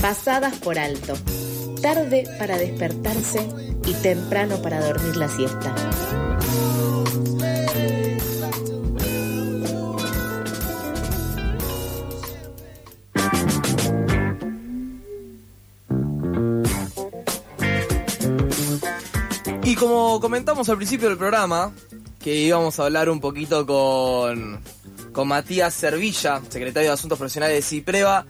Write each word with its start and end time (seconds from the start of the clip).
pasadas 0.00 0.56
por 0.58 0.78
alto, 0.78 1.12
tarde 1.82 2.24
para 2.38 2.56
despertarse 2.56 3.46
y 3.84 3.92
temprano 3.94 4.60
para 4.62 4.80
dormir 4.80 5.16
la 5.16 5.28
siesta. 5.28 5.74
Y 19.64 19.74
como 19.76 20.18
comentamos 20.20 20.68
al 20.68 20.76
principio 20.76 21.08
del 21.08 21.18
programa, 21.18 21.72
que 22.18 22.34
íbamos 22.34 22.80
a 22.80 22.84
hablar 22.84 23.10
un 23.10 23.20
poquito 23.20 23.66
con, 23.66 24.60
con 25.12 25.28
Matías 25.28 25.74
Servilla, 25.74 26.40
secretario 26.48 26.88
de 26.88 26.94
Asuntos 26.94 27.18
Profesionales 27.18 27.56
de 27.56 27.62
CIPREVA, 27.62 28.26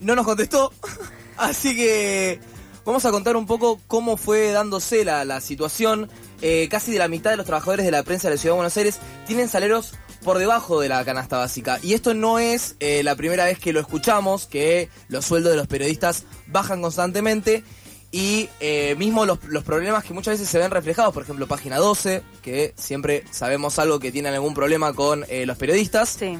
no 0.00 0.14
nos 0.14 0.26
contestó, 0.26 0.72
así 1.36 1.76
que 1.76 2.40
vamos 2.84 3.04
a 3.04 3.10
contar 3.10 3.36
un 3.36 3.46
poco 3.46 3.80
cómo 3.86 4.16
fue 4.16 4.52
dándose 4.52 5.04
la, 5.04 5.24
la 5.24 5.40
situación. 5.40 6.10
Eh, 6.42 6.68
casi 6.70 6.92
de 6.92 6.98
la 6.98 7.08
mitad 7.08 7.30
de 7.30 7.36
los 7.36 7.46
trabajadores 7.46 7.86
de 7.86 7.90
la 7.90 8.02
prensa 8.02 8.28
de 8.28 8.34
la 8.34 8.40
Ciudad 8.40 8.54
de 8.54 8.58
Buenos 8.58 8.76
Aires 8.76 8.98
tienen 9.26 9.48
salarios 9.48 9.94
por 10.24 10.38
debajo 10.38 10.80
de 10.80 10.88
la 10.88 11.04
canasta 11.04 11.38
básica. 11.38 11.78
Y 11.82 11.92
esto 11.92 12.14
no 12.14 12.38
es 12.38 12.76
eh, 12.80 13.02
la 13.04 13.14
primera 13.14 13.44
vez 13.44 13.58
que 13.58 13.72
lo 13.72 13.80
escuchamos, 13.80 14.46
que 14.46 14.88
los 15.08 15.24
sueldos 15.24 15.52
de 15.52 15.58
los 15.58 15.68
periodistas 15.68 16.24
bajan 16.48 16.82
constantemente. 16.82 17.62
Y 18.10 18.48
eh, 18.60 18.94
mismo 18.96 19.26
los, 19.26 19.42
los 19.44 19.64
problemas 19.64 20.04
que 20.04 20.14
muchas 20.14 20.34
veces 20.34 20.48
se 20.48 20.58
ven 20.58 20.70
reflejados, 20.70 21.12
por 21.12 21.24
ejemplo, 21.24 21.46
página 21.46 21.78
12, 21.78 22.22
que 22.42 22.72
siempre 22.76 23.24
sabemos 23.30 23.78
algo 23.78 23.98
que 23.98 24.12
tienen 24.12 24.34
algún 24.34 24.54
problema 24.54 24.92
con 24.92 25.24
eh, 25.28 25.46
los 25.46 25.58
periodistas. 25.58 26.10
Sí. 26.10 26.38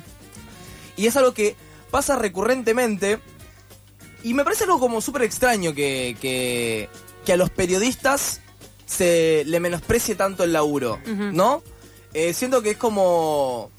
Y 0.97 1.07
es 1.07 1.17
algo 1.17 1.35
que 1.35 1.57
pasa 1.91 2.17
recurrentemente. 2.17 3.19
Y 4.25 4.35
me 4.35 4.43
parece 4.43 4.65
algo 4.65 4.81
como 4.81 5.01
súper 5.01 5.23
extraño 5.23 5.73
que, 5.75 6.17
que, 6.21 6.89
que 7.25 7.33
a 7.33 7.37
los 7.37 7.51
periodistas 7.51 8.41
se 8.87 9.45
le 9.47 9.61
menosprecie 9.61 10.15
tanto 10.17 10.43
el 10.45 10.53
laburo. 10.53 10.99
¿no? 11.33 11.63
Eh, 12.13 12.33
siento 12.33 12.61
que 12.63 12.71
es 12.73 12.77
como 12.77 13.71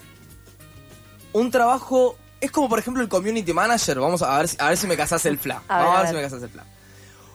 un 1.33 1.52
trabajo... 1.52 2.17
Es 2.41 2.52
como, 2.52 2.69
por 2.69 2.77
ejemplo, 2.79 3.02
el 3.02 3.09
community 3.09 3.53
manager. 3.53 3.99
Vamos 3.99 4.21
a 4.21 4.37
ver, 4.37 4.47
si- 4.47 4.57
a 4.59 4.69
ver 4.69 4.77
si 4.77 4.85
me 4.87 4.95
casas 4.97 5.25
el 5.25 5.37
fla. 5.39 5.63
A 5.67 5.77
ver, 5.77 5.85
Vamos 5.85 5.95
a 5.95 5.99
a 5.99 6.02
ver 6.03 6.09
si 6.09 6.15
me 6.15 6.21
casas 6.21 6.43
el 6.43 6.49
fla. 6.49 6.65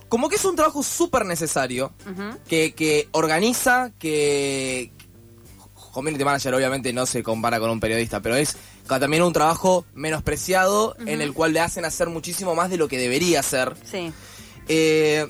Como 0.08 0.28
que 0.28 0.36
es 0.36 0.44
un 0.44 0.56
trabajo 0.56 0.82
súper 0.82 1.24
necesario, 1.24 1.92
que, 2.48 2.74
que 2.74 3.08
organiza, 3.12 3.90
que... 3.98 4.92
Community 5.92 6.24
manager 6.24 6.54
obviamente 6.54 6.92
no 6.92 7.06
se 7.06 7.22
compara 7.22 7.58
con 7.58 7.70
un 7.70 7.80
periodista, 7.80 8.20
pero 8.20 8.36
es 8.36 8.56
también 8.86 9.22
un 9.22 9.32
trabajo 9.32 9.84
menospreciado 9.94 10.96
en 11.06 11.20
el 11.20 11.32
cual 11.32 11.52
le 11.52 11.60
hacen 11.60 11.84
hacer 11.84 12.08
muchísimo 12.08 12.54
más 12.54 12.70
de 12.70 12.76
lo 12.76 12.88
que 12.88 12.98
debería 12.98 13.40
hacer. 13.40 13.74
Sí. 13.84 14.12
Eh, 14.68 15.26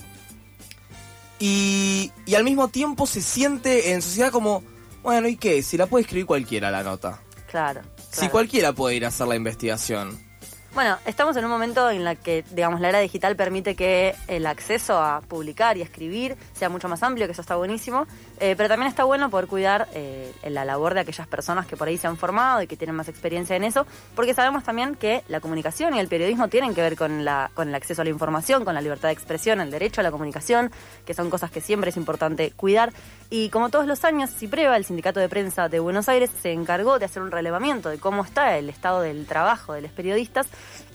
y, 1.39 2.13
y 2.27 2.35
al 2.35 2.45
mismo 2.45 2.69
tiempo 2.69 3.07
se 3.07 3.23
siente 3.23 3.93
en 3.93 4.03
sociedad 4.03 4.31
como, 4.31 4.63
bueno, 5.03 5.29
¿y 5.29 5.37
qué? 5.37 5.63
Si 5.63 5.77
la 5.77 5.87
puede 5.87 6.03
escribir 6.03 6.27
cualquiera 6.27 6.71
la 6.71 6.83
nota. 6.83 7.21
Claro. 7.51 7.81
Si 8.11 8.29
cualquiera 8.29 8.73
puede 8.73 8.97
ir 8.97 9.05
a 9.05 9.09
hacer 9.09 9.27
la 9.27 9.37
investigación. 9.37 10.30
Bueno, 10.73 10.99
estamos 11.05 11.37
en 11.37 11.45
un 11.45 11.51
momento 11.51 11.91
en 11.91 12.05
la 12.05 12.15
que, 12.15 12.45
digamos, 12.53 12.81
la 12.81 12.91
era 12.91 13.01
digital 13.01 13.35
permite 13.35 13.75
que 13.75 14.15
el 14.29 14.47
acceso 14.47 14.97
a 14.99 15.21
publicar 15.21 15.77
y 15.77 15.83
escribir 15.83 16.37
sea 16.53 16.69
mucho 16.69 16.89
más 16.89 17.03
amplio, 17.03 17.27
que 17.27 17.33
eso 17.33 17.43
está 17.43 17.57
buenísimo, 17.57 18.07
eh, 18.39 18.55
pero 18.57 18.69
también 18.69 18.89
está 18.89 19.03
bueno 19.03 19.31
poder 19.31 19.49
cuidar 19.49 19.89
eh, 19.95 20.33
la 20.45 20.65
labor 20.65 20.95
de 20.95 21.01
aquellas 21.01 21.27
personas 21.27 21.67
que 21.67 21.77
por 21.77 21.89
ahí 21.89 21.99
se 21.99 22.07
han 22.07 22.17
formado 22.17 22.63
y 22.63 22.69
que 22.69 22.77
tienen 22.77 22.95
más 22.95 23.09
experiencia 23.09 23.57
en 23.57 23.65
eso, 23.65 23.85
porque 24.15 24.33
sabemos 24.33 24.63
también 24.63 24.95
que 24.95 25.25
la 25.27 25.41
comunicación 25.41 25.97
y 25.97 25.99
el 25.99 26.07
periodismo 26.07 26.47
tienen 26.47 26.73
que 26.73 26.83
ver 26.83 26.97
con, 26.97 27.25
la, 27.25 27.51
con 27.55 27.69
el 27.69 27.75
acceso 27.75 28.03
a 28.03 28.05
la 28.05 28.11
información, 28.11 28.65
con 28.65 28.75
la 28.75 28.81
libertad 28.81 29.09
de 29.09 29.15
expresión, 29.15 29.61
el 29.61 29.73
derecho 29.73 30.03
a 30.03 30.05
la 30.05 30.13
comunicación, 30.13 30.71
que 31.05 31.15
son 31.15 31.31
cosas 31.31 31.51
que 31.51 31.61
siempre 31.61 31.91
es 31.91 31.97
importante 31.97 32.53
cuidar. 32.53 32.93
Y 33.29 33.49
como 33.51 33.71
todos 33.71 33.87
los 33.87 34.05
años, 34.05 34.31
CIPREVA, 34.31 34.77
el 34.77 34.85
Sindicato 34.85 35.19
de 35.19 35.29
Prensa 35.29 35.69
de 35.69 35.81
Buenos 35.81 36.09
Aires, 36.09 36.31
se 36.41 36.53
encargó 36.53 37.01
de 37.01 37.07
hacer 37.07 37.23
un 37.23 37.33
relevamiento 37.33 37.89
de 37.89 37.99
cómo 37.99 38.23
está 38.23 38.57
el 38.57 38.69
estado 38.69 39.01
del 39.01 39.27
trabajo 39.27 39.73
de 39.73 39.83
los 39.83 39.91
periodistas. 39.91 40.47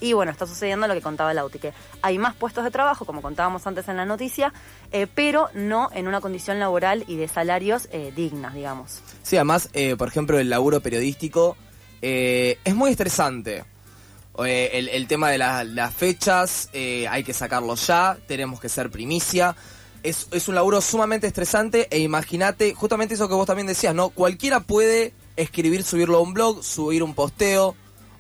Y 0.01 0.13
bueno, 0.13 0.31
está 0.31 0.45
sucediendo 0.45 0.87
lo 0.87 0.93
que 0.93 1.01
contaba 1.01 1.33
Lauti, 1.33 1.57
que 1.59 1.73
hay 2.01 2.17
más 2.17 2.35
puestos 2.35 2.63
de 2.65 2.71
trabajo, 2.71 3.05
como 3.05 3.21
contábamos 3.21 3.65
antes 3.65 3.87
en 3.87 3.95
la 3.97 4.05
noticia, 4.05 4.51
eh, 4.91 5.07
pero 5.13 5.49
no 5.53 5.89
en 5.93 6.07
una 6.07 6.19
condición 6.21 6.59
laboral 6.59 7.05
y 7.07 7.15
de 7.15 7.27
salarios 7.29 7.87
eh, 7.91 8.11
dignas, 8.15 8.53
digamos. 8.53 9.01
Sí, 9.23 9.37
además, 9.37 9.69
eh, 9.73 9.95
por 9.95 10.07
ejemplo, 10.09 10.37
el 10.37 10.49
laburo 10.49 10.81
periodístico 10.81 11.55
es 12.01 12.75
muy 12.75 12.91
estresante. 12.91 13.63
El, 14.37 15.07
tema 15.07 15.29
de 15.31 15.37
la- 15.37 15.63
las 15.63 15.93
fechas, 15.93 16.69
hay 16.73 17.23
que 17.23 17.33
sacarlo 17.33 17.75
ya, 17.75 18.17
tenemos 18.27 18.59
que 18.59 18.69
ser 18.69 18.91
primicia. 18.91 19.55
Es, 20.03 20.27
es 20.31 20.47
un 20.47 20.53
laburo 20.55 20.81
sumamente 20.81 21.25
estresante 21.25 21.87
e 21.89 21.97
imagínate, 21.99 22.75
justamente 22.75 23.15
eso 23.15 23.27
que 23.27 23.33
vos 23.33 23.47
también 23.47 23.65
decías, 23.65 23.95
¿no? 23.95 24.09
Cualquiera 24.09 24.59
puede 24.59 25.13
escribir, 25.35 25.83
subirlo 25.83 26.17
a 26.17 26.21
un 26.21 26.33
blog, 26.35 26.63
subir 26.63 27.01
un 27.01 27.15
posteo, 27.15 27.75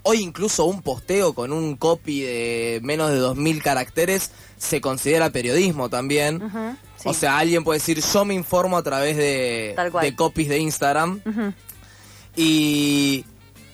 hoy 0.05 0.21
incluso 0.21 0.65
un 0.65 0.81
posteo 0.81 1.33
con 1.33 1.51
un 1.51 1.75
copy 1.75 2.21
de 2.21 2.79
menos 2.83 3.09
de 3.11 3.19
2.000 3.19 3.61
caracteres 3.61 4.31
se 4.57 4.79
considera 4.81 5.29
periodismo 5.31 5.89
también. 5.89 6.41
Sí. 6.97 7.09
O 7.09 7.13
sea, 7.13 7.37
alguien 7.37 7.63
puede 7.63 7.79
decir, 7.79 8.01
yo 8.01 8.23
me 8.25 8.33
informo 8.33 8.77
a 8.77 8.83
través 8.83 9.17
de, 9.17 9.73
de 10.05 10.15
copies 10.15 10.47
de 10.49 10.59
Instagram. 10.59 11.21
Y 12.35 13.25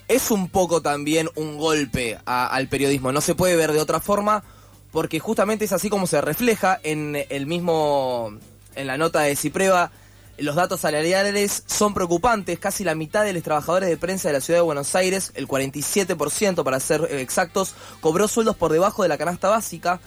es 0.07 0.31
un 0.31 0.49
poco 0.49 0.81
también 0.81 1.29
un 1.35 1.57
golpe 1.57 2.17
a- 2.25 2.47
al 2.47 2.67
periodismo. 2.67 3.11
No 3.11 3.21
se 3.21 3.35
puede 3.35 3.55
ver 3.55 3.71
de 3.71 3.79
otra 3.79 3.99
forma 3.99 4.43
porque 4.91 5.19
justamente 5.19 5.65
es 5.65 5.71
así 5.71 5.89
como 5.89 6.05
se 6.07 6.19
refleja 6.21 6.79
en 6.83 7.17
el 7.29 7.45
mismo, 7.47 8.37
en 8.75 8.87
la 8.87 8.97
nota 8.97 9.21
de 9.21 9.35
Cipreva. 9.35 9.91
Los 10.37 10.55
datos 10.55 10.81
salariales 10.81 11.63
son 11.67 11.93
preocupantes. 11.93 12.57
Casi 12.59 12.83
la 12.83 12.95
mitad 12.95 13.23
de 13.23 13.33
los 13.33 13.43
trabajadores 13.43 13.89
de 13.89 13.97
prensa 13.97 14.29
de 14.29 14.33
la 14.33 14.41
ciudad 14.41 14.59
de 14.59 14.63
Buenos 14.63 14.95
Aires, 14.95 15.31
el 15.35 15.47
47% 15.47 16.63
para 16.63 16.79
ser 16.79 17.07
exactos, 17.11 17.75
cobró 17.99 18.27
sueldos 18.27 18.55
por 18.55 18.71
debajo 18.71 19.03
de 19.03 19.09
la 19.09 19.17
canasta 19.17 19.49
básica. 19.49 19.99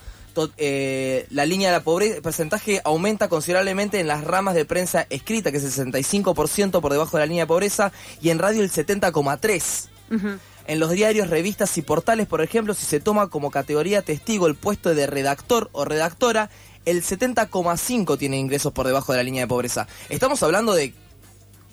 Eh, 0.56 1.26
la 1.30 1.46
línea 1.46 1.70
de 1.70 1.78
la 1.78 1.84
pobreza, 1.84 2.16
el 2.16 2.22
porcentaje 2.22 2.80
aumenta 2.84 3.28
considerablemente 3.28 4.00
en 4.00 4.08
las 4.08 4.24
ramas 4.24 4.54
de 4.54 4.64
prensa 4.64 5.06
escrita, 5.10 5.52
que 5.52 5.58
es 5.58 5.78
el 5.78 5.92
65% 5.92 6.80
por 6.80 6.92
debajo 6.92 7.16
de 7.16 7.22
la 7.22 7.26
línea 7.26 7.44
de 7.44 7.48
pobreza, 7.48 7.92
y 8.20 8.30
en 8.30 8.38
radio 8.38 8.62
el 8.62 8.70
70,3%. 8.70 9.88
Ujú. 10.10 10.38
En 10.66 10.80
los 10.80 10.90
diarios, 10.90 11.28
revistas 11.28 11.76
y 11.76 11.82
portales, 11.82 12.26
por 12.26 12.40
ejemplo, 12.40 12.72
si 12.72 12.86
se 12.86 12.98
toma 12.98 13.28
como 13.28 13.50
categoría 13.50 14.00
testigo 14.00 14.46
el 14.46 14.54
puesto 14.54 14.94
de 14.94 15.06
redactor 15.06 15.68
o 15.72 15.84
redactora, 15.84 16.48
el 16.84 17.02
70,5 17.02 18.18
tiene 18.18 18.38
ingresos 18.38 18.72
por 18.72 18.86
debajo 18.86 19.12
de 19.12 19.18
la 19.18 19.24
línea 19.24 19.42
de 19.42 19.48
pobreza. 19.48 19.86
Estamos 20.08 20.42
hablando 20.42 20.74
de 20.74 20.94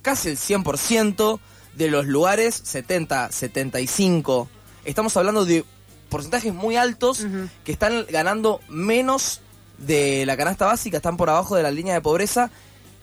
casi 0.02 0.30
el 0.30 0.38
100% 0.38 1.40
de 1.76 1.90
los 1.90 2.06
lugares, 2.06 2.60
70, 2.64 3.32
75. 3.32 4.50
Estamos 4.86 5.16
hablando 5.18 5.46
de 5.46 5.66
porcentajes 6.10 6.54
muy 6.54 6.76
altos 6.76 7.26
que 7.64 7.72
están 7.72 8.06
ganando 8.10 8.60
menos 8.68 9.42
de 9.78 10.26
la 10.26 10.38
canasta 10.38 10.66
básica, 10.66 10.98
están 10.98 11.18
por 11.18 11.30
abajo 11.30 11.56
de 11.56 11.64
la 11.64 11.72
línea 11.72 11.94
de 11.94 12.02
pobreza. 12.02 12.52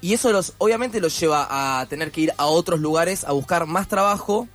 Y 0.01 0.15
eso 0.15 0.31
los, 0.31 0.55
obviamente 0.59 1.01
los 1.01 1.19
lleva 1.19 1.81
a 1.81 1.87
tener 1.87 2.13
que 2.13 2.21
ir 2.21 2.33
a 2.37 2.47
otros 2.47 2.81
lugares 2.81 3.25
a 3.25 3.33
buscar 3.33 3.67
más 3.67 3.89
trabajo. 3.89 4.47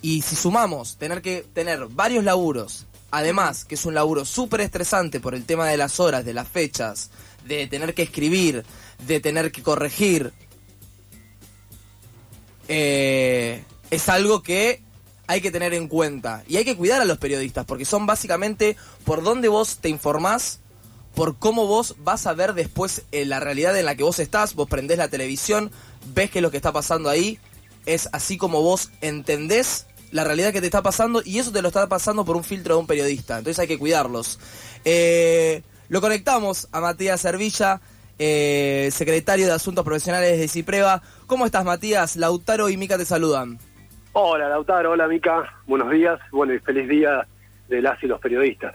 Y 0.00 0.22
si 0.22 0.36
sumamos 0.36 0.96
tener 0.96 1.20
que 1.20 1.44
tener 1.52 1.86
varios 1.88 2.24
laburos, 2.24 2.86
además 3.10 3.64
que 3.64 3.74
es 3.74 3.84
un 3.84 3.94
laburo 3.94 4.24
súper 4.24 4.60
estresante 4.60 5.20
por 5.20 5.34
el 5.34 5.44
tema 5.44 5.66
de 5.68 5.76
las 5.76 6.00
horas, 6.00 6.24
de 6.24 6.34
las 6.34 6.48
fechas, 6.48 7.10
de 7.44 7.66
tener 7.66 7.94
que 7.94 8.02
escribir, 8.02 8.64
de 9.06 9.20
tener 9.20 9.52
que 9.52 9.62
corregir, 9.62 10.32
eh, 12.68 13.62
es 13.90 14.08
algo 14.08 14.42
que 14.42 14.82
hay 15.26 15.40
que 15.40 15.50
tener 15.50 15.74
en 15.74 15.88
cuenta. 15.88 16.44
Y 16.48 16.56
hay 16.56 16.64
que 16.64 16.76
cuidar 16.76 17.00
a 17.00 17.04
los 17.04 17.18
periodistas, 17.18 17.64
porque 17.64 17.84
son 17.84 18.06
básicamente 18.06 18.76
por 19.04 19.22
dónde 19.22 19.48
vos 19.48 19.78
te 19.78 19.88
informás, 19.88 20.60
por 21.14 21.36
cómo 21.36 21.66
vos 21.66 21.96
vas 21.98 22.26
a 22.26 22.34
ver 22.34 22.54
después 22.54 23.02
eh, 23.12 23.24
la 23.24 23.40
realidad 23.40 23.78
en 23.78 23.86
la 23.86 23.94
que 23.94 24.02
vos 24.02 24.18
estás, 24.18 24.54
vos 24.54 24.68
prendés 24.68 24.98
la 24.98 25.08
televisión, 25.08 25.70
ves 26.14 26.30
que 26.30 26.40
lo 26.40 26.50
que 26.50 26.58
está 26.58 26.72
pasando 26.72 27.08
ahí 27.08 27.38
es 27.86 28.08
así 28.12 28.36
como 28.36 28.62
vos 28.62 28.90
entendés 29.00 29.86
la 30.12 30.24
realidad 30.24 30.52
que 30.52 30.60
te 30.60 30.66
está 30.66 30.82
pasando 30.82 31.22
y 31.24 31.38
eso 31.38 31.52
te 31.52 31.62
lo 31.62 31.68
está 31.68 31.88
pasando 31.88 32.24
por 32.24 32.36
un 32.36 32.44
filtro 32.44 32.74
de 32.74 32.80
un 32.80 32.86
periodista. 32.86 33.38
Entonces 33.38 33.58
hay 33.58 33.68
que 33.68 33.78
cuidarlos. 33.78 34.38
Eh, 34.84 35.62
lo 35.88 36.00
conectamos 36.00 36.68
a 36.72 36.80
Matías 36.80 37.20
Servilla, 37.20 37.80
eh, 38.18 38.88
secretario 38.92 39.46
de 39.46 39.52
Asuntos 39.52 39.84
Profesionales 39.84 40.38
de 40.38 40.48
Cipreva. 40.48 41.02
¿Cómo 41.26 41.46
estás, 41.46 41.64
Matías? 41.64 42.16
Lautaro 42.16 42.68
y 42.68 42.76
Mica 42.76 42.96
te 42.96 43.04
saludan. 43.04 43.58
Hola 44.12 44.48
Lautaro, 44.48 44.92
hola 44.92 45.06
Mica, 45.08 45.44
buenos 45.66 45.90
días, 45.90 46.18
bueno 46.32 46.54
y 46.54 46.58
feliz 46.60 46.88
día 46.88 47.26
de 47.68 47.82
las 47.82 48.02
y 48.02 48.06
los 48.06 48.18
periodistas. 48.18 48.74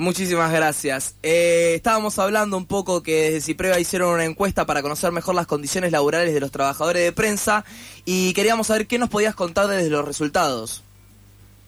Muchísimas 0.00 0.50
gracias. 0.50 1.18
Eh, 1.22 1.74
estábamos 1.74 2.18
hablando 2.18 2.56
un 2.56 2.64
poco 2.64 3.02
que 3.02 3.24
desde 3.24 3.42
Cipreva 3.42 3.78
hicieron 3.78 4.14
una 4.14 4.24
encuesta 4.24 4.64
para 4.64 4.80
conocer 4.80 5.12
mejor 5.12 5.34
las 5.34 5.46
condiciones 5.46 5.92
laborales 5.92 6.32
de 6.32 6.40
los 6.40 6.50
trabajadores 6.50 7.04
de 7.04 7.12
prensa 7.12 7.66
y 8.06 8.32
queríamos 8.32 8.68
saber 8.68 8.86
qué 8.86 8.98
nos 8.98 9.10
podías 9.10 9.34
contar 9.34 9.66
desde 9.66 9.90
los 9.90 10.06
resultados. 10.06 10.82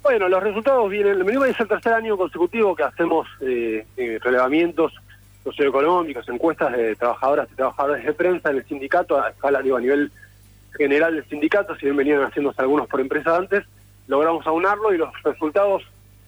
Bueno, 0.03 0.31
los 0.31 0.43
resultados 0.43 0.89
vienen, 0.89 1.23
menú 1.27 1.45
es 1.45 1.61
el 1.61 1.69
tercer 1.69 1.93
año 1.93 2.17
consecutivo 2.17 2.75
que 2.75 2.85
hacemos 2.85 3.29
eh, 3.43 3.85
eh, 3.99 4.19
relevamientos 4.23 4.95
socioeconómicos, 5.45 6.27
encuestas 6.31 6.73
de 6.73 6.97
trabajadoras 6.97 7.49
y 7.53 7.57
trabajadores 7.57 8.03
de 8.03 8.15
prensa 8.15 8.49
en 8.49 8.57
el 8.57 8.65
sindicato, 8.65 9.23
a 9.23 9.29
escala, 9.29 9.61
digo, 9.61 9.77
a 9.77 9.81
nivel 9.83 10.11
general 10.79 11.17
del 11.17 11.29
sindicato, 11.29 11.77
si 11.77 11.85
bien 11.85 11.97
venían 11.99 12.23
haciéndose 12.23 12.63
algunos 12.63 12.89
por 12.89 12.99
empresa 12.99 13.37
antes, 13.37 13.67
logramos 14.07 14.47
aunarlo 14.47 14.95
y 14.95 14.97
los 14.97 15.11
resultados 15.23 15.83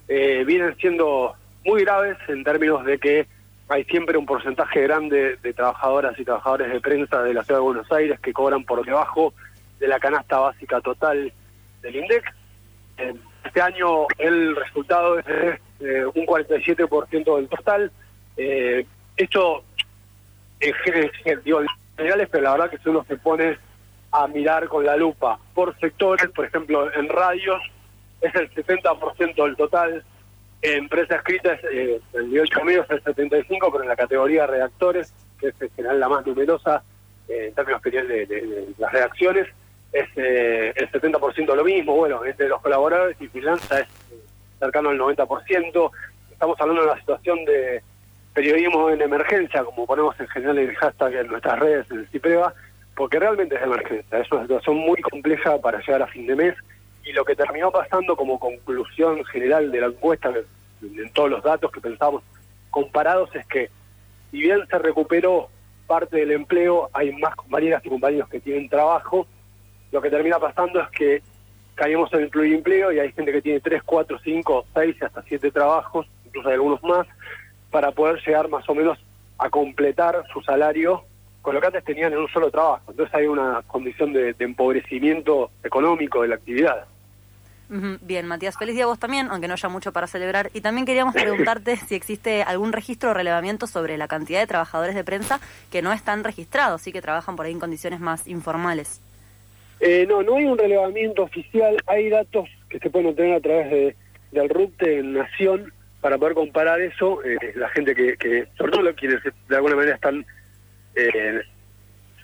eh, 0.06 0.44
vienen 0.46 0.76
siendo 0.76 1.34
muy 1.64 1.82
graves 1.84 2.16
en 2.28 2.44
términos 2.44 2.84
de 2.84 2.98
que 2.98 3.26
hay 3.68 3.84
siempre 3.84 4.18
un 4.18 4.26
porcentaje 4.26 4.82
grande 4.82 5.36
de 5.42 5.52
trabajadoras 5.52 6.18
y 6.18 6.24
trabajadores 6.24 6.72
de 6.72 6.80
prensa 6.80 7.22
de 7.22 7.34
la 7.34 7.44
ciudad 7.44 7.60
de 7.60 7.64
Buenos 7.64 7.90
Aires 7.90 8.20
que 8.20 8.32
cobran 8.32 8.64
por 8.64 8.84
debajo 8.84 9.32
de 9.78 9.88
la 9.88 9.98
canasta 9.98 10.38
básica 10.38 10.80
total 10.80 11.32
del 11.80 11.96
INDEC. 11.96 12.34
Eh, 12.98 13.14
este 13.44 13.60
año 13.60 14.06
el 14.18 14.54
resultado 14.56 15.18
es 15.18 15.24
de 15.26 15.60
eh, 15.80 16.06
un 16.06 16.26
47% 16.26 17.36
del 17.36 17.48
total. 17.48 17.90
Eh, 18.36 18.86
esto 19.16 19.64
en 20.60 20.74
general, 20.74 22.28
pero 22.30 22.44
la 22.44 22.52
verdad 22.52 22.70
que 22.70 22.78
si 22.78 22.88
uno 22.88 23.04
se 23.08 23.16
pone 23.16 23.58
a 24.12 24.26
mirar 24.28 24.68
con 24.68 24.84
la 24.84 24.96
lupa 24.96 25.38
por 25.54 25.78
sectores, 25.78 26.30
por 26.30 26.44
ejemplo, 26.44 26.92
en 26.94 27.08
radios 27.08 27.60
es 28.20 28.34
el 28.34 28.50
70% 28.52 29.34
del 29.34 29.56
total, 29.56 30.04
en 30.64 30.88
prensa 30.88 31.16
escrita 31.16 31.52
es, 31.52 31.64
eh, 31.64 32.00
el 32.14 32.30
nivel 32.30 32.48
promedio 32.48 32.82
es 32.82 32.90
el 32.90 33.04
75%, 33.04 33.46
pero 33.70 33.82
en 33.82 33.88
la 33.88 33.96
categoría 33.96 34.46
redactores, 34.46 35.12
que 35.38 35.48
es 35.48 35.54
en 35.60 35.70
general 35.70 36.00
la 36.00 36.08
más 36.08 36.26
numerosa 36.26 36.82
eh, 37.28 37.48
en 37.48 37.54
términos 37.54 37.82
de, 37.82 38.26
de, 38.26 38.68
las 38.78 38.90
redacciones, 38.90 39.46
es 39.92 40.08
eh, 40.16 40.72
el 40.74 40.90
70% 40.90 41.54
lo 41.54 41.64
mismo. 41.64 41.96
Bueno, 41.96 42.24
entre 42.24 42.48
los 42.48 42.62
colaboradores 42.62 43.20
y 43.20 43.28
finanza 43.28 43.80
es 43.80 43.86
eh, 44.10 44.18
cercano 44.58 44.88
al 44.88 44.98
90%. 44.98 45.90
Estamos 46.32 46.58
hablando 46.58 46.82
de 46.82 46.88
una 46.88 47.00
situación 47.00 47.44
de 47.44 47.82
periodismo 48.32 48.88
en 48.88 49.02
emergencia, 49.02 49.64
como 49.64 49.86
ponemos 49.86 50.18
en 50.18 50.28
general 50.28 50.58
en 50.58 50.70
el 50.70 50.76
hashtag 50.76 51.14
en 51.14 51.26
nuestras 51.28 51.58
redes, 51.58 51.90
en 51.90 51.98
el 51.98 52.08
CIPREVA, 52.08 52.54
porque 52.96 53.18
realmente 53.18 53.54
es 53.54 53.62
emergencia. 53.62 54.18
Es 54.18 54.32
una 54.32 54.42
situación 54.42 54.76
muy 54.78 55.00
compleja 55.02 55.58
para 55.58 55.78
llegar 55.80 56.02
a 56.02 56.06
fin 56.06 56.26
de 56.26 56.36
mes 56.36 56.54
y 57.04 57.12
lo 57.12 57.24
que 57.24 57.36
terminó 57.36 57.70
pasando 57.70 58.16
como 58.16 58.38
conclusión 58.38 59.24
general 59.26 59.70
de 59.70 59.80
la 59.80 59.86
encuesta, 59.88 60.32
en 60.82 61.12
todos 61.12 61.30
los 61.30 61.42
datos 61.42 61.70
que 61.70 61.80
pensamos 61.80 62.22
comparados, 62.70 63.34
es 63.34 63.46
que 63.46 63.70
si 64.30 64.40
bien 64.40 64.66
se 64.68 64.78
recuperó 64.78 65.48
parte 65.86 66.16
del 66.16 66.32
empleo, 66.32 66.90
hay 66.92 67.12
más 67.12 67.34
compañeras 67.34 67.84
y 67.84 67.88
compañeros 67.88 68.28
que 68.28 68.40
tienen 68.40 68.68
trabajo, 68.68 69.26
lo 69.92 70.00
que 70.00 70.10
termina 70.10 70.38
pasando 70.38 70.80
es 70.80 70.88
que 70.90 71.22
caemos 71.74 72.12
en 72.12 72.30
el 72.32 72.52
empleo 72.52 72.92
y 72.92 72.98
hay 72.98 73.12
gente 73.12 73.32
que 73.32 73.42
tiene 73.42 73.60
3, 73.60 73.82
4, 73.84 74.18
5, 74.22 74.66
6, 74.74 75.02
hasta 75.02 75.22
7 75.22 75.50
trabajos, 75.50 76.06
incluso 76.26 76.48
hay 76.48 76.54
algunos 76.54 76.82
más, 76.82 77.06
para 77.70 77.92
poder 77.92 78.20
llegar 78.24 78.48
más 78.48 78.68
o 78.68 78.74
menos 78.74 78.98
a 79.38 79.50
completar 79.50 80.24
su 80.32 80.40
salario 80.42 81.04
con 81.42 81.54
lo 81.54 81.60
que 81.60 81.66
antes 81.66 81.84
tenían 81.84 82.12
en 82.12 82.20
un 82.20 82.28
solo 82.28 82.50
trabajo. 82.50 82.90
Entonces 82.90 83.14
hay 83.14 83.26
una 83.26 83.62
condición 83.66 84.12
de, 84.12 84.34
empobrecimiento 84.38 85.50
económico 85.62 86.22
de 86.22 86.28
la 86.28 86.36
actividad. 86.36 86.86
Bien, 87.68 88.26
Matías, 88.26 88.56
feliz 88.58 88.74
día 88.74 88.84
a 88.84 88.88
vos 88.88 88.98
también, 88.98 89.28
aunque 89.30 89.48
no 89.48 89.54
haya 89.54 89.68
mucho 89.68 89.92
para 89.92 90.06
celebrar. 90.06 90.50
Y 90.52 90.60
también 90.60 90.86
queríamos 90.86 91.14
preguntarte 91.14 91.76
si 91.88 91.94
existe 91.94 92.42
algún 92.42 92.72
registro 92.72 93.10
o 93.10 93.14
relevamiento 93.14 93.66
sobre 93.66 93.96
la 93.96 94.06
cantidad 94.06 94.40
de 94.40 94.46
trabajadores 94.46 94.94
de 94.94 95.04
prensa 95.04 95.40
que 95.70 95.82
no 95.82 95.92
están 95.92 96.24
registrados, 96.24 96.82
sí 96.82 96.92
que 96.92 97.00
trabajan 97.00 97.36
por 97.36 97.46
ahí 97.46 97.52
en 97.52 97.60
condiciones 97.60 98.00
más 98.00 98.28
informales. 98.28 99.00
Eh, 99.80 100.06
no, 100.08 100.22
no 100.22 100.36
hay 100.36 100.44
un 100.44 100.56
relevamiento 100.56 101.22
oficial, 101.22 101.76
hay 101.86 102.08
datos 102.10 102.48
que 102.68 102.78
se 102.78 102.90
pueden 102.90 103.08
obtener 103.08 103.34
a 103.34 103.40
través 103.40 103.70
de, 103.70 103.96
del 104.30 104.48
RUPTE 104.48 104.98
en 104.98 105.14
Nación 105.14 105.72
para 106.00 106.18
poder 106.18 106.34
comparar 106.34 106.80
eso, 106.80 107.24
eh, 107.24 107.38
la 107.56 107.68
gente 107.70 107.94
que, 107.94 108.16
que, 108.16 108.46
sobre 108.58 108.72
todo 108.72 108.94
quienes 108.94 109.20
de 109.48 109.56
alguna 109.56 109.74
manera 109.74 109.94
están 109.94 110.24
eh, 110.94 111.40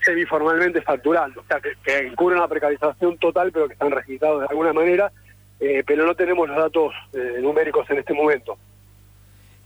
semiformalmente 0.03 0.81
facturando, 0.81 1.41
o 1.41 1.43
sea, 1.45 1.59
que, 1.59 1.71
que 1.83 2.11
la 2.35 2.47
precarización 2.47 3.17
total, 3.17 3.51
pero 3.51 3.67
que 3.67 3.73
están 3.73 3.91
registrados 3.91 4.41
de 4.41 4.47
alguna 4.49 4.73
manera, 4.73 5.11
eh, 5.61 5.83
pero 5.85 6.05
no 6.05 6.15
tenemos 6.15 6.49
los 6.49 6.57
datos 6.57 6.93
numéricos 7.39 7.89
en 7.89 7.99
este 7.99 8.13
momento. 8.13 8.57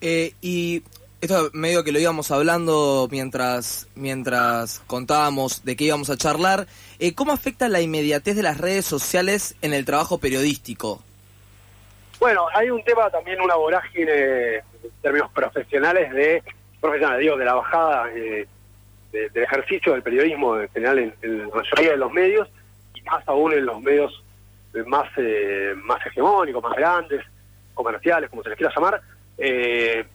y 0.01 0.83
esto 1.25 1.49
medio 1.53 1.83
que 1.83 1.91
lo 1.91 1.99
íbamos 1.99 2.29
hablando 2.29 3.07
mientras, 3.09 3.87
mientras 3.95 4.79
contábamos 4.85 5.65
de 5.65 5.75
qué 5.75 5.85
íbamos 5.85 6.09
a 6.09 6.17
charlar. 6.17 6.67
Eh, 6.99 7.15
¿Cómo 7.15 7.31
afecta 7.31 7.67
la 7.67 7.81
inmediatez 7.81 8.35
de 8.35 8.43
las 8.43 8.59
redes 8.59 8.85
sociales 8.85 9.55
en 9.61 9.73
el 9.73 9.85
trabajo 9.85 10.19
periodístico? 10.19 11.01
Bueno, 12.19 12.45
hay 12.53 12.69
un 12.69 12.83
tema 12.83 13.09
también, 13.09 13.41
una 13.41 13.55
vorágine 13.55 14.55
en 14.57 14.61
términos 15.01 15.31
profesionales 15.31 16.11
de, 16.13 16.43
profesionales, 16.79 17.21
digo, 17.21 17.37
de 17.37 17.45
la 17.45 17.55
bajada 17.55 18.09
eh, 18.13 18.47
del 19.11 19.43
ejercicio 19.43 19.93
del 19.93 20.03
periodismo 20.03 20.59
en 20.59 20.69
general 20.69 21.13
en, 21.21 21.39
la 21.39 21.47
mayoría 21.47 21.91
de 21.91 21.97
los 21.97 22.11
medios 22.11 22.47
y 22.93 23.01
más 23.01 23.27
aún 23.27 23.53
en 23.53 23.65
los 23.65 23.81
medios 23.81 24.23
más, 24.83 25.09
eh, 25.17 25.73
más 25.83 26.05
hegemónicos, 26.05 26.61
más 26.61 26.75
grandes, 26.75 27.23
comerciales, 27.73 28.29
como 28.29 28.43
se 28.43 28.49
les 28.49 28.57
quiera 28.57 28.73
llamar. 28.75 29.01
Eh, 29.37 30.05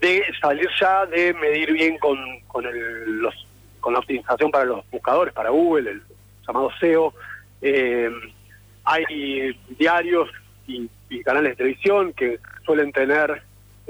de 0.00 0.24
salir 0.40 0.68
ya 0.80 1.04
de 1.06 1.34
medir 1.34 1.72
bien 1.72 1.98
con, 1.98 2.18
con, 2.48 2.64
el, 2.66 3.18
los, 3.18 3.34
con 3.80 3.92
la 3.92 3.98
optimización 3.98 4.50
para 4.50 4.64
los 4.64 4.88
buscadores, 4.90 5.34
para 5.34 5.50
Google, 5.50 5.90
el 5.90 6.02
llamado 6.46 6.70
SEO. 6.80 7.14
Eh, 7.60 8.10
hay 8.84 9.56
diarios 9.78 10.28
y, 10.66 10.88
canales 11.24 11.50
de 11.50 11.56
televisión 11.56 12.12
que 12.14 12.40
suelen 12.64 12.90
tener 12.90 13.42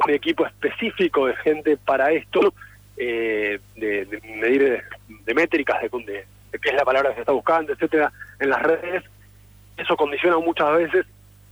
un 0.04 0.10
equipo 0.10 0.44
específico 0.44 1.26
de 1.26 1.36
gente 1.36 1.76
para 1.76 2.10
esto, 2.10 2.52
eh, 2.96 3.60
de, 3.76 4.20
medir 4.40 4.82
de, 5.24 5.34
métricas, 5.34 5.80
de, 5.80 5.88
de, 5.88 6.26
qué 6.58 6.70
es 6.70 6.74
la 6.74 6.84
palabra 6.84 7.10
que 7.10 7.14
se 7.16 7.20
está 7.20 7.32
buscando, 7.32 7.72
etcétera, 7.72 8.12
en 8.42 8.50
las 8.50 8.62
redes. 8.62 9.04
Eso 9.76 9.96
condiciona 9.96 10.38
muchas 10.38 10.76
veces 10.76 11.06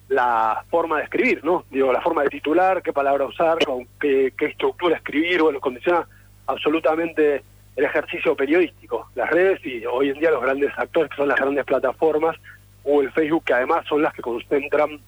la 0.08 0.64
forma 0.68 0.98
de 0.98 1.04
escribir, 1.04 1.44
¿no? 1.44 1.64
Digo, 1.70 1.92
la 1.92 2.00
forma 2.00 2.24
de 2.24 2.30
titular, 2.30 2.82
qué 2.82 2.92
palabra 2.92 3.26
usar, 3.26 3.64
con 3.64 3.86
qué, 4.00 4.32
estructura 4.38 4.96
escribir, 4.96 5.40
bueno, 5.40 5.60
condiciona 5.60 6.06
absolutamente 6.46 7.42
el 7.76 7.84
ejercicio 7.84 8.34
periodístico. 8.34 9.08
Las 9.14 9.30
redes 9.30 9.64
y 9.64 9.86
hoy 9.86 10.10
en 10.10 10.18
día 10.18 10.32
los 10.32 10.42
grandes 10.42 10.72
actores, 10.76 11.10
que 11.10 11.16
son 11.16 11.28
las 11.28 11.38
grandes 11.38 11.64
plataformas, 11.64 12.36
o 12.82 13.00
el 13.00 13.12
Facebook, 13.12 13.44
que 13.44 13.54
además 13.54 13.86
son 13.88 14.02
las 14.02 14.12
que 14.12 14.22
concentran 14.22 15.00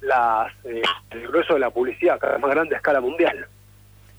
las, 0.00 0.52
eh, 0.64 0.82
el 1.10 1.28
grueso 1.28 1.54
de 1.54 1.60
la 1.60 1.70
publicidad, 1.70 2.18
cada 2.20 2.34
vez 2.34 2.42
más 2.42 2.50
grande 2.52 2.76
a 2.76 2.78
escala 2.78 3.00
mundial. 3.00 3.46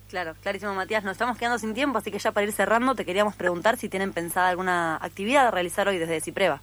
Claro, 0.09 0.35
clarísimo, 0.43 0.73
Matías. 0.73 1.03
Nos 1.05 1.13
estamos 1.13 1.37
quedando 1.37 1.57
sin 1.59 1.73
tiempo, 1.73 1.97
así 1.97 2.11
que 2.11 2.19
ya 2.19 2.33
para 2.33 2.45
ir 2.45 2.51
cerrando, 2.51 2.93
te 2.93 3.05
queríamos 3.05 3.35
preguntar 3.35 3.77
si 3.77 3.87
tienen 3.87 4.11
pensada 4.11 4.49
alguna 4.49 4.97
actividad 4.97 5.47
a 5.47 5.51
realizar 5.51 5.87
hoy 5.87 5.97
desde 5.97 6.19
Cipreva. 6.19 6.61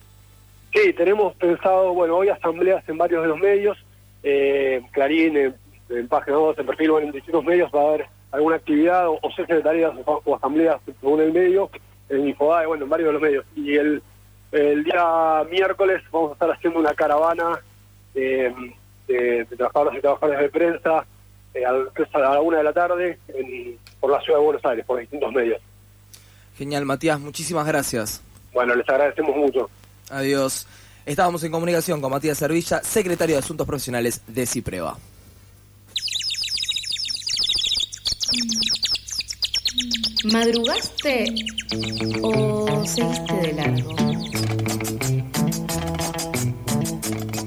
Sí, 0.73 0.93
tenemos 0.93 1.35
pensado, 1.35 1.93
bueno, 1.93 2.17
hoy 2.17 2.29
asambleas 2.29 2.89
en 2.89 2.99
varios 2.99 3.23
de 3.23 3.29
los 3.29 3.39
medios, 3.39 3.77
eh, 4.23 4.83
Clarín, 4.93 5.37
en, 5.89 6.09
Página 6.09 6.37
2, 6.37 6.59
en 6.59 6.67
Perfil, 6.67 6.91
bueno, 6.93 7.07
en 7.09 7.13
distintos 7.13 7.45
medios 7.45 7.71
va 7.75 7.81
a 7.81 7.89
haber 7.89 8.07
alguna 8.31 8.57
actividad 8.57 9.09
o, 9.09 9.19
o 9.21 9.31
secretarías 9.33 9.93
o, 10.05 10.37
asambleas 10.37 10.81
según 11.01 11.21
el 11.21 11.33
medio, 11.33 11.71
en 12.09 12.29
Infobae, 12.29 12.67
bueno, 12.67 12.85
en 12.85 12.91
varios 12.91 13.09
de 13.09 13.13
los 13.13 13.23
medios. 13.23 13.45
Y 13.57 13.77
el, 13.77 14.03
el 14.53 14.85
día 14.85 15.45
miércoles 15.51 16.03
vamos 16.13 16.31
a 16.31 16.33
estar 16.35 16.51
haciendo 16.53 16.79
una 16.79 16.95
caravana 16.95 17.61
eh, 18.15 18.55
de, 19.09 19.47
trabajadores 19.57 19.99
y 19.99 20.01
trabajadores 20.01 20.41
de 20.41 20.49
prensa 20.51 21.07
eh, 21.55 21.65
a, 21.65 22.21
la 22.21 22.41
una 22.41 22.59
de 22.59 22.65
la 22.65 22.73
tarde 22.73 23.19
por 23.99 24.13
la 24.13 24.21
ciudad 24.21 24.39
de 24.39 24.45
Buenos 24.45 24.65
Aires, 24.65 24.85
por 24.87 25.01
distintos 25.01 25.33
medios. 25.33 25.61
Genial, 26.57 26.85
Matías, 26.85 27.19
muchísimas 27.19 27.67
gracias. 27.67 28.23
Bueno, 28.53 28.75
les 28.77 28.89
agradecemos 28.89 29.37
mucho. 29.37 29.69
Adiós. 30.11 30.67
Estábamos 31.07 31.43
en 31.45 31.53
comunicación 31.53 32.01
con 32.01 32.11
Matías 32.11 32.39
Servilla, 32.39 32.83
secretario 32.83 33.37
de 33.37 33.41
Asuntos 33.41 33.67
Profesionales 33.67 34.21
de 34.27 34.47
Cipreva. 34.47 34.99
¿Madrugaste 40.25 41.35
o 42.23 42.85
seguiste 42.87 43.35
de 43.35 43.53
largo? 43.55 43.95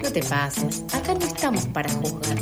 No 0.01 0.11
te 0.11 0.23
pases, 0.23 0.83
acá 0.91 1.13
no 1.13 1.25
estamos 1.25 1.65
para 1.67 1.89
juzgar. 1.93 2.37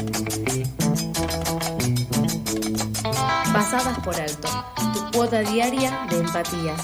Pasadas 3.53 3.99
por 3.99 4.15
alto, 4.15 4.47
tu 4.93 5.17
cuota 5.17 5.41
diaria 5.41 6.07
de 6.09 6.19
empatía 6.19 6.75